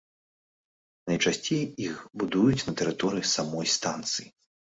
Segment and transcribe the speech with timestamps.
[1.09, 4.27] Найчасцей іх будуюць на тэрыторыі самой станцыі.